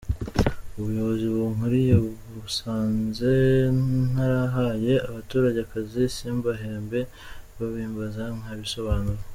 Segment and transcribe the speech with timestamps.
[0.79, 1.95] Ubuyobozi bunkuriye
[2.41, 3.31] busanze
[4.13, 6.99] narahaye abaturage akazi simbahembe,
[7.57, 9.21] babimbaza nkabisobanura.